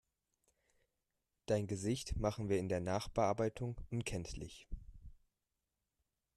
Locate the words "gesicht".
1.67-2.17